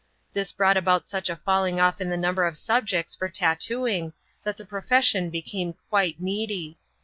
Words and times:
This 0.33 0.51
brought 0.51 0.77
luch 0.77 1.29
a 1.29 1.35
falling 1.35 1.79
off 1.79 2.01
in 2.01 2.09
the 2.09 2.17
number 2.17 2.47
of 2.47 2.57
subjects 2.57 3.13
for 3.13 3.29
tattooing, 3.29 4.13
e 4.47 4.63
profession 4.63 5.29
became 5.29 5.75
quite 5.91 6.19
needy. 6.19 6.79